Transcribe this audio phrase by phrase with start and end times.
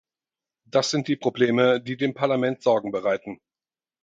[0.65, 3.39] Das sind die Probleme, die dem Parlament Sorgen bereiten.